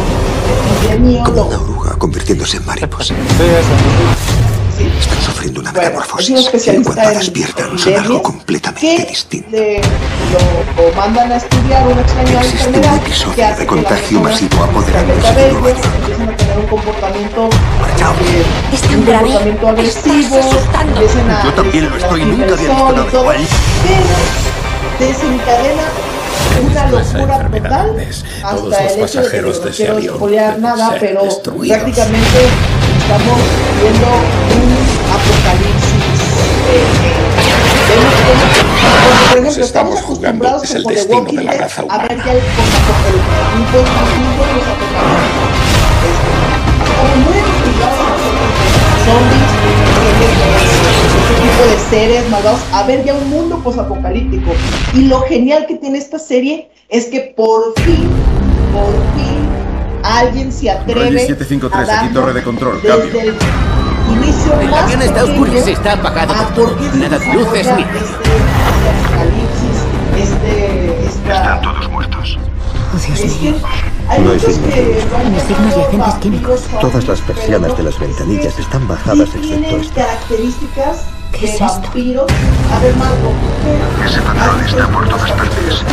[1.25, 3.13] Como una oruga convirtiéndose en mariposa.
[4.79, 6.29] Están sufriendo una Bueno, es un metamorfosis.
[6.29, 9.49] Y especialista cuando en despiertan son algo completamente que distinto.
[9.51, 13.67] le- lo, lo mandan a estudiar una extraña Existe un enfermedad episodio que hace de
[13.67, 15.85] contagio masivo apoderándose de Nueva York.
[15.99, 19.21] empiezan a tener un comportamiento eh, Es tan un grave.
[19.23, 23.37] comportamiento agresivo, a Yo también lo estoy, nunca había visto nada todo, igual.
[23.83, 25.83] pero desencadena
[26.61, 30.61] una locura total hasta Todos los el hecho de que pasajeros no de ese avión
[30.61, 31.77] nada, ser pero destruidos.
[31.77, 32.39] prácticamente
[33.03, 33.39] estamos
[33.81, 34.71] viendo un
[35.11, 36.03] apocalipsis.
[36.63, 37.19] eh, eh,
[39.29, 42.31] por ejemplo, estamos jugando, es el como destino de la raza a ver humana.
[42.31, 44.73] el posapocalipsis, un post-apocalipsis,
[46.83, 47.39] Estamos muy
[49.03, 49.51] zombies,
[51.19, 54.51] este tipo de seres malvados, a ver ya un mundo posapocalíptico.
[54.93, 58.09] Y lo genial que tiene esta serie es que por fin,
[58.71, 59.42] por fin,
[60.03, 63.21] alguien se atreve Rayes 753, a aquí torre de control, desde cambio.
[63.21, 63.35] el
[64.23, 66.33] inicio El más avión está oscuro, se está apagado
[66.95, 69.77] Nada de luces ni- este, este apocalipsis,
[70.17, 71.33] este, esta...
[71.35, 72.37] Están todos muertos.
[72.93, 73.55] Oh, Dios Es que mío.
[74.09, 75.03] hay No hay signos que de luz.
[75.11, 76.61] lo han Ni signos químicos.
[76.81, 80.05] Todas las persianas de las que ventanillas están sí bajadas excepto tienen esta.
[80.05, 80.97] características
[81.31, 81.65] ¿Qué es esto?
[81.65, 83.31] A ver, Marco,
[83.63, 85.83] ¿qué- Ese patrón está por todas partes.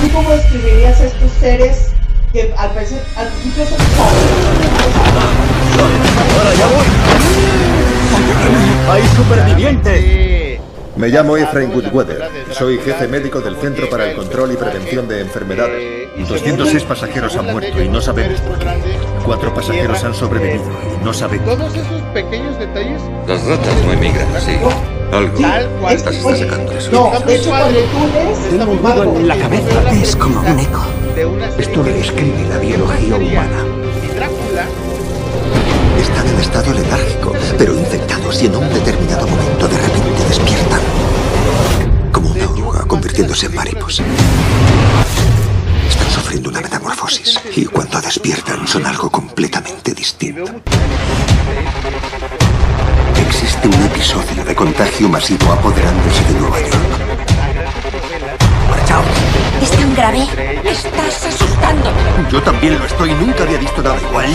[0.00, 1.88] ¿tú cómo describirías a estos seres
[2.32, 3.78] que al parecer al principio son
[6.38, 6.86] ¡Ahora ya voy!
[8.90, 10.60] ¡Hay superviviente!
[10.96, 11.66] Me llamo de y
[12.54, 16.08] soy jefe médico del Centro para el Control y Prevención de Enfermedades.
[16.16, 18.66] y se 206 burlan- pasajeros han muerto y no un sabemos por qué.
[19.24, 20.64] Cuatro pasajeros han sobrevivido
[20.98, 21.54] y no sabemos.
[21.58, 23.02] Todos esos pequeños detalles.
[23.26, 24.52] Las ratas muy migran, sí.
[25.12, 25.94] Algo Tal cual.
[25.94, 28.38] Es- las está oye, sacando sus no, de hecho cuando tú lees
[28.82, 29.92] Marco, padre, en la cabeza.
[29.92, 30.84] Es como un eco.
[31.16, 33.64] Esto que- describe la biología humana.
[35.98, 40.80] Están en estado letárgico, pero infectados y en un determinado momento de repente despiertan.
[42.12, 44.02] Como una oruga convirtiéndose en mariposa.
[45.88, 50.44] Están sufriendo una metamorfosis y cuando despiertan son algo completamente distinto.
[53.26, 56.74] Existe un episodio de contagio masivo apoderándose de Nueva York.
[58.68, 59.25] Marchaos.
[59.66, 60.22] Es tan grave.
[60.64, 61.90] Estás asustando.
[62.30, 64.26] Yo también lo estoy, nunca había visto nada igual.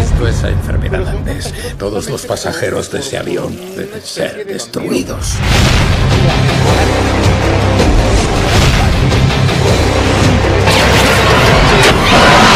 [0.00, 1.52] Esto es enfermedad, ¿ves?
[1.76, 5.32] Todos los pasajeros de ese avión deben ser destruidos.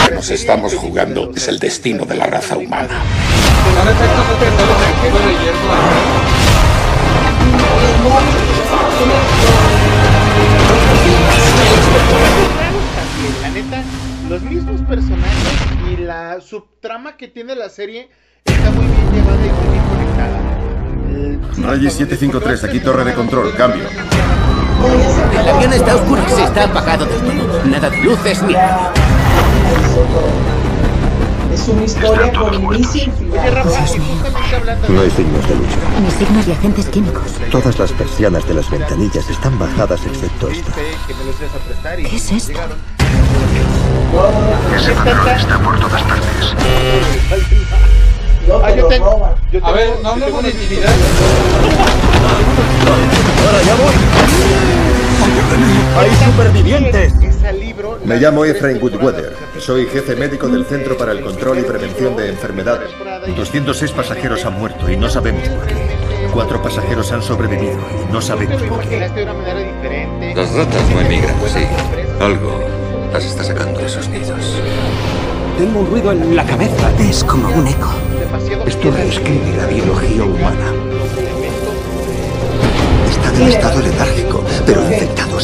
[0.06, 3.02] que nos estamos jugando es el destino de la raza humana.
[13.42, 13.82] La neta,
[14.30, 15.58] los mismos personajes
[15.92, 18.08] y la subtrama que tiene la serie
[18.46, 20.38] está muy bien llevada y muy bien conectada.
[21.68, 23.84] Rayes 753, aquí torre de control, cambio.
[25.38, 27.64] El avión está oscuro, se está apagado del todo.
[27.66, 28.54] Nada de luces ni...
[31.60, 33.64] Es una historia con inicio y final.
[34.88, 35.76] No hay signos de lucha.
[36.02, 37.22] Ni signos de agentes químicos.
[37.50, 40.72] Todas las persianas de las ventanillas están bajadas excepto esta.
[41.96, 42.60] ¿Qué es esto?
[44.74, 46.54] Ese patrón está por todas partes.
[48.48, 49.26] No Ah, yo tengo-
[49.62, 50.90] A ver, no de una- intimidad.
[53.46, 53.94] ¡Ahora ya voy!
[55.98, 57.12] ¡Hay superviviente!
[58.04, 58.80] Me llamo Efraín
[59.56, 62.90] y soy jefe médico del Centro para el Control y Prevención de Enfermedades.
[63.36, 65.74] 206 pasajeros han muerto y no sabemos por qué.
[66.32, 69.00] Cuatro pasajeros han sobrevivido y no sabemos por qué.
[70.34, 71.66] Las ratas muy migran, sí.
[72.20, 72.60] Algo
[73.12, 74.60] Las está sacando de sus nidos.
[75.58, 76.90] Tengo un ruido en la cabeza.
[76.98, 77.92] Es como un eco.
[78.66, 80.72] Esto reescribe la biología humana.
[83.10, 84.39] Están en estado letárgico,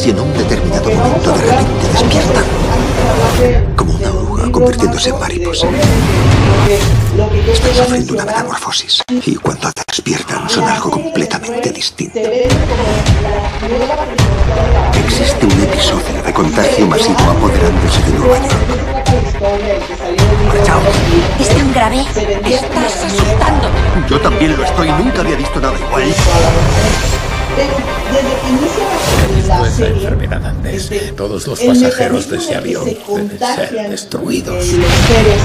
[0.04, 2.44] y en un determinado momento de repente despiertan.
[3.76, 5.68] Como una oruga convirtiéndose en mariposa.
[7.52, 9.02] Están sufriendo una metamorfosis.
[9.24, 12.18] Y cuando despiertan son algo completamente distinto.
[15.04, 18.56] Existe un episodio de contagio masivo apoderándose de Nueva York.
[21.40, 22.00] Es tan grave.
[22.44, 23.68] Estás asustando.
[24.09, 26.12] Yo también lo estoy, nunca había visto nada igual.
[27.57, 27.75] Pero
[28.12, 28.85] desde que inicia
[29.49, 30.90] la, enfermedad andés.
[30.90, 34.64] este, Todos los pasajeros de ese avión se deben ser destruidos.
[34.64, 35.40] eh, los seres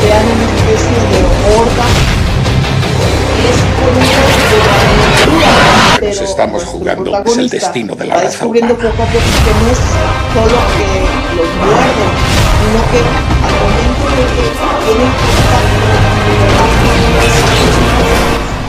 [0.00, 1.20] crean una especie de
[1.54, 1.86] horda
[3.42, 3.90] es por
[6.02, 8.90] un Nos estamos jugando, es el destino de la raza descubriendo humana.
[8.90, 9.78] poco a poco que no es
[10.32, 10.86] solo que
[11.36, 12.12] los muerden,
[12.58, 13.00] sino que
[13.46, 14.46] al momento de que
[14.86, 15.92] tienen contacto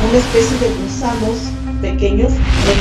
[0.10, 1.53] una especie de gusanos
[1.94, 2.32] pequeños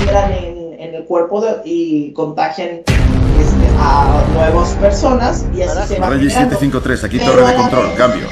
[0.00, 5.98] entran en, en el cuerpo de- y contagian este, a nuevas personas y así se
[6.00, 6.58] va Reyes generando.
[6.58, 8.26] 753, aquí Pero torre a de control, vez, cambio.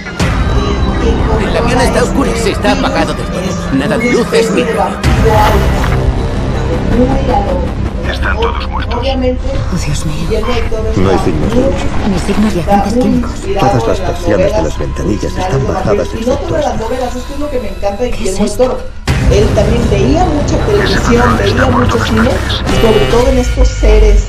[1.48, 3.40] El avión está oscuro, se está apagado del todo.
[3.78, 4.62] Nada de luces ni
[8.10, 8.94] Están todos muertos.
[8.98, 9.40] Obviamente,
[9.72, 10.40] Oh, Dios mío.
[10.96, 12.08] No hay signos de lucha.
[12.10, 13.32] Ni signos de agentes químicos.
[13.60, 16.74] Todas las persianas de las ventanillas están bajadas excepto esta.
[16.76, 18.78] novelas, esto es lo que me encanta de ¿Qué es esto?
[19.30, 22.30] Él también veía mucha televisión, veía mucho cine,
[22.66, 24.24] y sobre todo en estos seres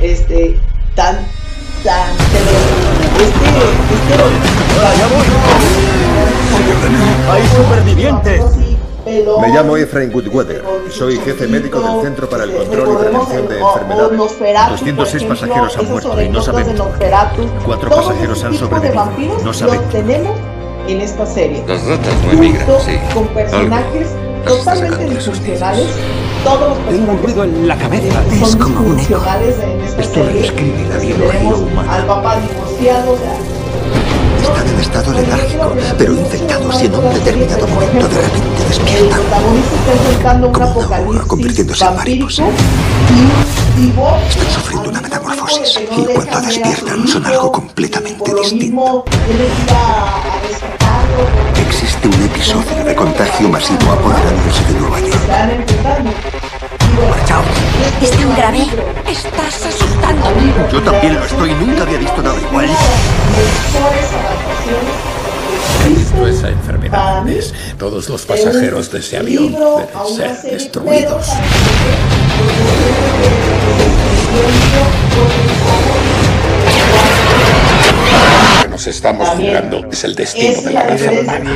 [0.00, 0.56] este,
[0.94, 1.16] tan,
[1.82, 2.38] tan, este,
[3.24, 3.54] este,
[7.30, 8.42] ¡Hay supervivientes!
[9.06, 10.64] Me llamo Efraín Goodweather.
[10.90, 14.16] Soy jefe médico del Centro para el Control y Prevención de Enfermedades.
[14.16, 16.80] 206 pasajeros han muerto y no sabemos.
[17.66, 19.38] Cuatro pasajeros han sobrevivido.
[19.44, 19.90] No sabemos.
[19.90, 20.38] tenemos
[20.88, 21.64] en esta serie.
[21.66, 22.98] Las ratas no emigran, Junto sí.
[23.12, 24.08] con personajes
[24.44, 25.86] totalmente disfuncionales.
[26.44, 28.22] Todos los Tengo un ruido en la cabeza.
[28.30, 29.22] Es como un eco.
[29.98, 30.32] Esto serie.
[30.32, 31.94] reescribe la biología humana.
[31.94, 33.16] Al papá divorciado,
[34.42, 40.52] Están en estado letárgico, pero infectados y en un determinado momento de repente el despiertan.
[40.52, 42.44] Como una oruga convirtiéndose en mariposa.
[44.28, 49.04] Están sufriendo una metamorfosis y cuando despiertan son algo completamente distinto.
[51.66, 52.03] Existe
[52.34, 55.20] episodio de contagio masivo apoderándose de Nueva York.
[56.96, 57.42] Bueno,
[58.02, 58.66] Es tan grave.
[59.08, 60.26] Estás asustando.
[60.72, 62.68] Yo también lo estoy, nunca había visto nada igual.
[65.86, 67.54] Esto existen esa enfermedad para mí, andés.
[67.78, 71.28] Todos los pasajeros de ese avión deben ser destruidos.
[78.74, 79.50] Nos estamos También.
[79.54, 81.50] jugando es el destino Es de la raza humana.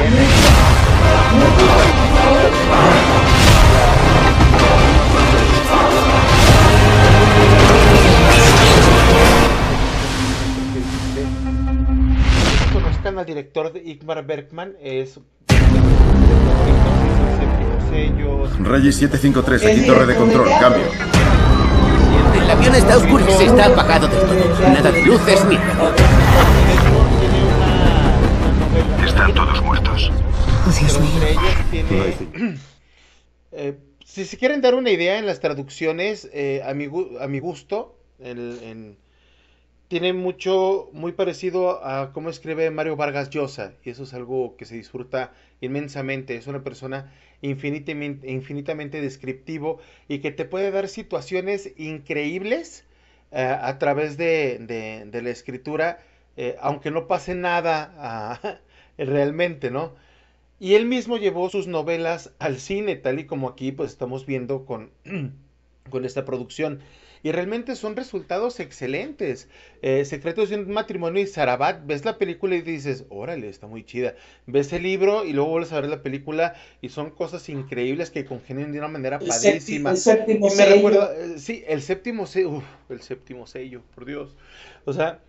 [12.72, 15.18] Conozcan al director de Igmar Bergman, es.
[18.61, 20.85] Reyes 753, aquí torre de control, cambio.
[22.42, 24.68] El avión está oscuro, se está apagado del todo.
[24.68, 25.92] Nada de luces ni nada.
[29.08, 30.10] Están todos muertos.
[30.66, 31.40] Oh, Dios Pero mío.
[31.70, 32.16] tiene.
[33.52, 36.88] Eh, si se quieren dar una idea en las traducciones, eh, a, mi,
[37.20, 38.96] a mi gusto, el- en-
[39.88, 44.66] tiene mucho, muy parecido a cómo escribe Mario Vargas Llosa, y eso es algo que
[44.66, 46.36] se disfruta inmensamente.
[46.36, 52.84] Es una persona infinitamente, infinitamente descriptivo y que te puede dar situaciones increíbles
[53.32, 56.00] eh, a través de, de- de la escritura,
[56.36, 58.58] eh, aunque no pase nada ah,
[58.98, 59.94] realmente, ¿no?
[60.61, 64.66] Y él mismo llevó sus novelas al cine, tal y como aquí pues estamos viendo
[64.66, 64.90] con,
[65.90, 66.80] con esta producción.
[67.20, 69.48] Y realmente son resultados excelentes.
[69.82, 73.84] Eh, Secretos de un matrimonio y Sarabat, ves la película y dices, órale, está muy
[73.84, 74.14] chida.
[74.46, 78.24] Ves el libro y luego vuelves a ver la película y son cosas increíbles que
[78.24, 79.90] congenian de una manera El séptimo, padrísima.
[79.90, 81.12] el séptimo Y me sello.
[81.12, 84.37] eh, sí, el séptimo sello, uf, el séptimo sello, por Dios.
[84.84, 85.20] O sea,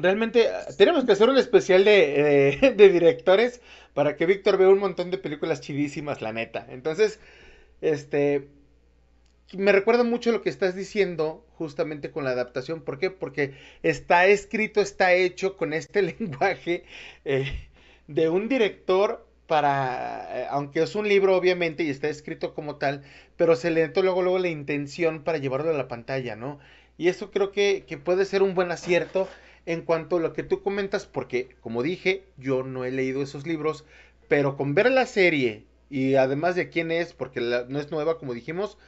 [0.00, 3.60] realmente tenemos que hacer un especial de, de- directores
[3.94, 6.66] para que Víctor vea un montón de películas chidísimas, la neta.
[6.70, 7.18] Entonces,
[7.80, 8.48] este,
[9.52, 12.82] me recuerda mucho lo que estás diciendo justamente con la adaptación.
[12.82, 13.10] ¿Por qué?
[13.10, 16.84] Porque está escrito, está hecho con este lenguaje
[17.24, 17.68] eh,
[18.08, 23.04] de un director para, eh, aunque es un libro obviamente y está escrito como tal,
[23.36, 26.58] pero se le notó luego, luego la intención para llevarlo a la pantalla, ¿no?
[26.98, 29.28] Y eso creo que puede ser un buen acierto
[29.66, 33.46] En cuanto a lo que tú comentas, porque como dije, yo no he leído esos
[33.46, 33.84] libros,
[34.28, 38.34] pero con ver la serie y además de quién es, porque no es nueva, como
[38.34, 38.78] dijimos,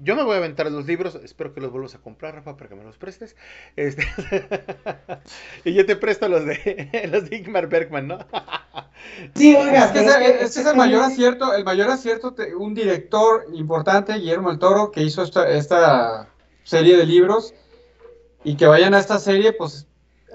[0.00, 2.68] yo me voy a aventar los libros, espero que los vuelvas a comprar, Rafa, para
[2.68, 3.36] que me los prestes.
[3.76, 4.04] Este,
[5.64, 8.18] y yo te presto los de los de Ingmar Bergman, ¿no?
[9.34, 14.58] sí, oiga, este es, el mayor acierto, el mayor acierto, un director importante, Guillermo el
[14.58, 16.28] Toro, que hizo esta, esta
[16.64, 17.54] serie de libros
[18.42, 19.86] y que vayan a esta serie, pues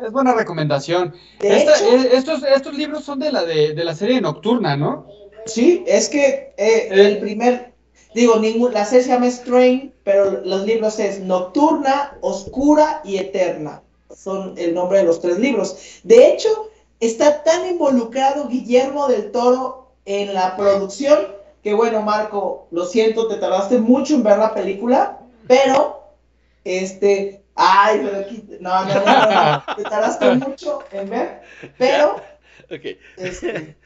[0.04, 1.14] es buena recomendación.
[1.42, 5.08] estos, estos libros son de la de, la serie nocturna, ¿no?
[5.46, 7.70] Sí, es que eh, el primer
[8.14, 13.84] Digo, ningún, la serie se llama Strain, pero los libros es Nocturna, Oscura y Eterna.
[14.16, 16.00] Son el nombre de los tres libros.
[16.04, 21.20] De hecho, está tan involucrado Guillermo del Toro en la producción
[21.62, 26.02] que, bueno, Marco, lo siento, te tardaste mucho en ver la película, pero,
[26.64, 31.42] este, ay, pero aquí, no, no, no, te tardaste mucho en ver,
[31.78, 32.22] pero,
[32.72, 33.00] okay.
[33.18, 33.78] este,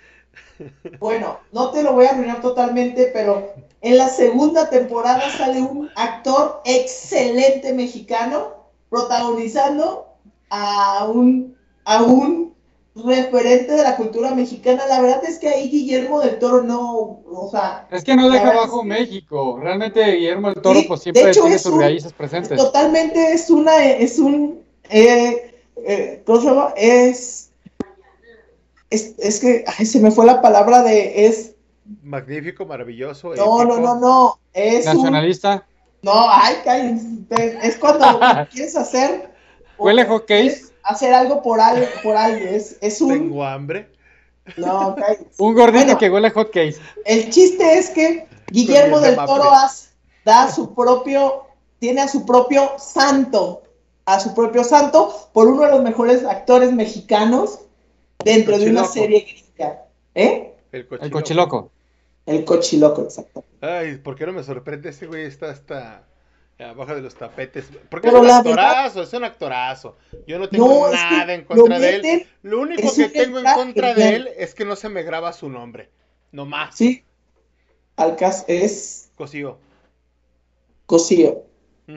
[0.99, 5.89] bueno, no te lo voy a arruinar totalmente, pero en la segunda temporada sale un
[5.95, 10.07] actor excelente mexicano protagonizando
[10.49, 12.52] a un, a un
[12.95, 14.85] referente de la cultura mexicana.
[14.87, 17.87] La verdad es que ahí Guillermo del Toro no, o sea...
[17.91, 19.59] Es que no deja abajo México.
[19.59, 22.57] Realmente Guillermo del Toro pues siempre tiene sus raíces presentes.
[22.57, 26.73] Totalmente es una, es un, eh, eh, ¿cómo se llama?
[26.77, 27.51] Es,
[28.89, 31.55] es, es que, ay, se me fue la palabra de, es
[32.03, 33.33] magnífico, maravilloso.
[33.35, 34.39] No, no, no, no.
[34.53, 35.65] Es Nacionalista.
[36.01, 37.57] No, ay, cállense.
[37.63, 38.05] Es cuando
[38.51, 39.29] quieres hacer.
[39.77, 40.53] Huele hockey.
[40.83, 42.53] Hacer algo por, algo, por alguien.
[42.53, 43.09] Es, es un.
[43.13, 43.89] Tengo hambre.
[44.57, 44.95] No,
[45.37, 46.75] Un gordito que huele hot case.
[47.05, 49.49] El chiste es que Guillermo del Toro
[50.25, 51.43] da su propio,
[51.79, 53.63] tiene a su propio santo,
[54.05, 57.59] a su propio santo, por uno de los mejores actores mexicanos
[58.23, 59.85] dentro de una serie gringa.
[60.15, 60.53] ¿Eh?
[60.71, 61.71] El cochiloco.
[62.25, 63.43] El cochiloco, exacto.
[63.61, 64.89] Ay, ¿por qué no me sorprende?
[64.89, 66.03] Ese güey está hasta
[66.59, 67.65] abajo de los tapetes.
[67.89, 69.95] Porque es un actorazo, es un actorazo.
[70.27, 72.27] Yo no tengo nada en contra de él.
[72.43, 75.49] Lo único que tengo en contra de él es que no se me graba su
[75.49, 75.89] nombre.
[76.31, 76.75] No más.
[76.75, 77.03] Sí.
[77.95, 79.11] Alcas es.
[79.15, 79.57] Cosío.
[80.85, 81.43] Cosío.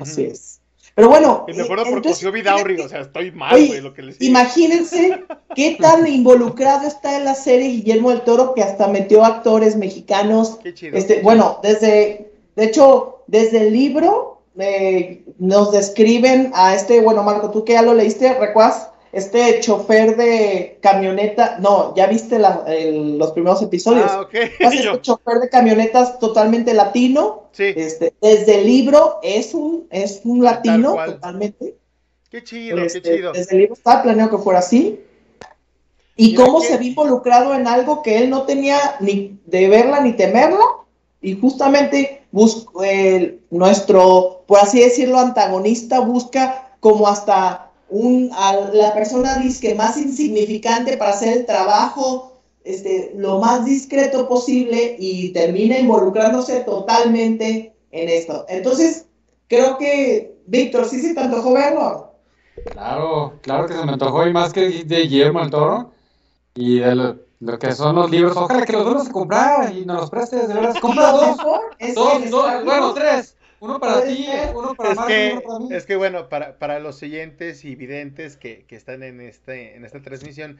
[0.00, 0.60] Así es.
[0.94, 1.44] Pero bueno.
[1.48, 4.30] Y me acuerdo por Cosío Vidaurri, o sea, estoy mal, güey, lo que les digo.
[4.30, 9.76] Imagínense qué tan involucrado está en la serie Guillermo del Toro que hasta metió actores
[9.76, 10.58] mexicanos.
[10.62, 10.96] Qué chido.
[10.96, 17.50] Este, bueno, desde, de hecho, desde el libro eh, nos describen a este, bueno, Marco,
[17.50, 18.90] tú que ya lo leíste, ¿recuerdas?
[19.16, 24.10] este chofer de camioneta, no, ya viste los primeros episodios.
[24.10, 24.34] Ah, ok.
[24.58, 27.48] Este chofer de camionetas totalmente latino.
[27.52, 27.72] Sí.
[27.74, 31.76] Este, desde el libro es un, es un latino totalmente.
[32.28, 33.32] Qué chido, qué este, chido.
[33.32, 35.00] Desde el libro estaba planeado que fuera así.
[36.14, 40.12] Y cómo se ve involucrado en algo que él no tenía ni de verla ni
[40.12, 40.64] temerla.
[41.26, 42.70] Y justamente busca,
[43.50, 50.96] nuestro, por así decirlo, antagonista busca como hasta un, a la persona disque más insignificante
[50.96, 58.46] para hacer el trabajo este, lo más discreto posible y termina involucrándose totalmente en esto.
[58.48, 59.06] Entonces,
[59.48, 62.12] creo que, Víctor, ¿sí se te antojó verlo?
[62.70, 65.90] Claro, claro que se me antojó y más que de Guillermo el Toro
[66.54, 67.16] y de
[67.60, 68.36] que son los libros.
[68.36, 70.74] Ojalá que los vuelvas a comprar y nos los prestes, de verdad.
[70.80, 71.36] Compra dos,
[71.94, 73.36] dos, dos, bueno, tres.
[73.58, 75.68] Uno para ti, uno para es que, uno para mí.
[75.74, 79.84] Es que bueno, para, para los oyentes y videntes que, que, están en, este, en
[79.84, 80.58] esta transmisión,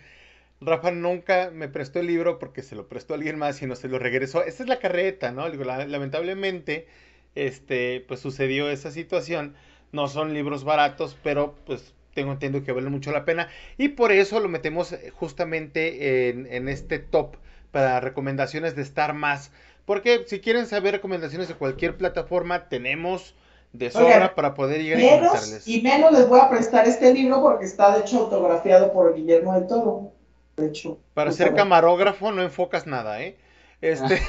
[0.60, 3.88] Rafa nunca me prestó el libro porque se lo prestó alguien más y no se
[3.88, 4.42] lo regresó.
[4.42, 5.46] Esta es la carreta, ¿no?
[5.48, 6.86] lamentablemente,
[7.34, 9.54] este, pues sucedió esa situación.
[9.92, 13.46] No son libros baratos, pero pues tengo entendido que valen mucho la pena.
[13.78, 17.36] Y por eso lo metemos justamente en, en este top
[17.70, 19.52] para recomendaciones de estar más
[19.86, 23.34] porque si quieren saber recomendaciones de cualquier plataforma, tenemos
[23.72, 25.66] de sobra para poder llegar a comentarles.
[25.68, 29.54] Y menos les voy a prestar este libro porque está de hecho autografiado por Guillermo
[29.54, 30.10] del Toro.
[30.56, 30.98] De hecho.
[31.14, 33.38] Para ser camarógrafo no enfocas nada, ¿eh?
[33.80, 34.16] Este.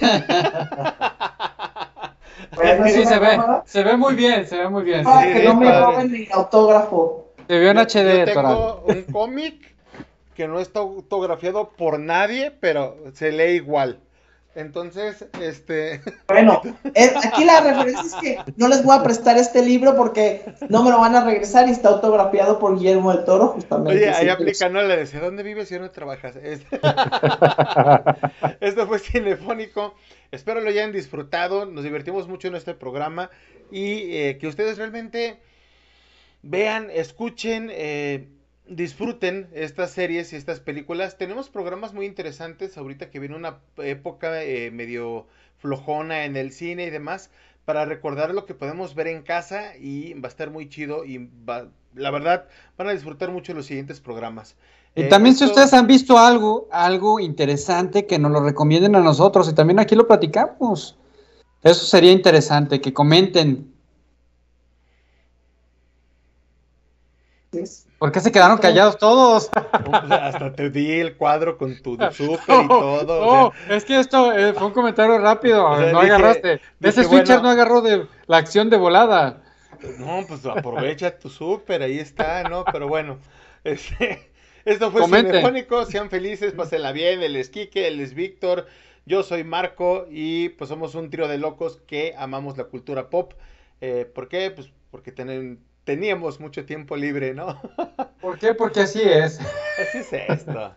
[2.87, 5.03] sí, se ve, se ve muy bien, se ve muy bien.
[5.03, 7.26] Para que no me roben mi autógrafo.
[7.47, 9.75] Se ve en HD, Yo tengo un cómic
[10.35, 13.99] que no está autografiado por nadie, pero se lee igual.
[14.57, 16.01] Entonces, este.
[16.27, 16.61] Bueno,
[17.23, 20.89] aquí la referencia es que no les voy a prestar este libro porque no me
[20.89, 23.93] lo van a regresar y está autografiado por Guillermo del Toro, justamente.
[23.93, 26.35] Oye, ahí aplica, no le decía, ¿dónde vives y dónde trabajas?
[26.37, 26.79] Este...
[28.59, 29.93] Esto fue Cinefónico.
[30.31, 31.67] Espero lo hayan disfrutado.
[31.67, 33.29] Nos divertimos mucho en este programa
[33.71, 35.39] y eh, que ustedes realmente
[36.49, 37.69] vean, escuchen.
[37.71, 38.27] Eh,
[38.69, 41.17] disfruten estas series y estas películas.
[41.17, 45.27] Tenemos programas muy interesantes ahorita que viene una época eh, medio
[45.57, 47.29] flojona en el cine y demás
[47.65, 51.29] para recordar lo que podemos ver en casa y va a estar muy chido y
[51.95, 52.45] la verdad
[52.77, 54.55] van a disfrutar mucho los siguientes programas.
[54.95, 59.47] Y también si ustedes han visto algo, algo interesante que nos lo recomienden a nosotros
[59.49, 60.97] y también aquí lo platicamos.
[61.61, 63.73] Eso sería interesante, que comenten.
[67.99, 69.49] ¿Por qué se quedaron callados todos?
[69.87, 73.53] Pues, hasta te di el cuadro con tu súper y todo.
[73.69, 76.59] es que esto eh, fue un comentario rápido, no agarraste.
[76.81, 79.43] ese switcher no agarró de la acción de volada.
[79.99, 82.65] No, pues aprovecha tu súper, ahí está, ¿no?
[82.65, 83.19] Pero bueno,
[83.63, 84.31] este,
[84.65, 88.65] esto fue Cinefónico, sean felices, pásenla bien, él es Quique, él es Víctor,
[89.05, 93.33] yo soy Marco y pues somos un trío de locos que amamos la cultura pop.
[93.79, 94.51] Eh, ¿Por qué?
[94.51, 97.59] Pues porque tienen teníamos mucho tiempo libre, ¿no?
[98.21, 98.53] ¿Por qué?
[98.53, 99.39] Porque así es.
[99.39, 100.75] Así es esto.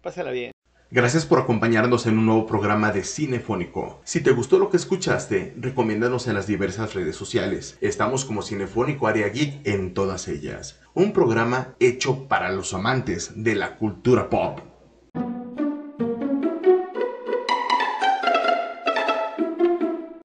[0.00, 0.52] Pásala bien.
[0.90, 4.00] Gracias por acompañarnos en un nuevo programa de Cinefónico.
[4.04, 7.76] Si te gustó lo que escuchaste, recomiéndanos en las diversas redes sociales.
[7.80, 10.80] Estamos como Cinefónico Área Geek en todas ellas.
[10.94, 14.60] Un programa hecho para los amantes de la cultura pop.